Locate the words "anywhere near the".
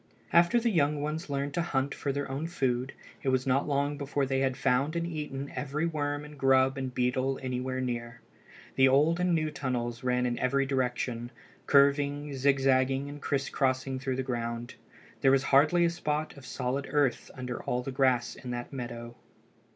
7.43-8.87